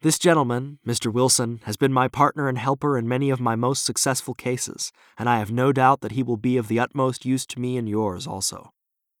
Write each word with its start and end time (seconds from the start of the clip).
This 0.00 0.16
gentleman, 0.16 0.78
Mr. 0.86 1.12
Wilson, 1.12 1.58
has 1.64 1.76
been 1.76 1.92
my 1.92 2.06
partner 2.06 2.48
and 2.48 2.56
helper 2.56 2.96
in 2.96 3.08
many 3.08 3.30
of 3.30 3.40
my 3.40 3.56
most 3.56 3.84
successful 3.84 4.32
cases, 4.32 4.92
and 5.18 5.28
I 5.28 5.40
have 5.40 5.50
no 5.50 5.72
doubt 5.72 6.02
that 6.02 6.12
he 6.12 6.22
will 6.22 6.36
be 6.36 6.56
of 6.56 6.68
the 6.68 6.78
utmost 6.78 7.26
use 7.26 7.44
to 7.46 7.58
me 7.58 7.76
in 7.76 7.88
yours 7.88 8.24
also. 8.24 8.72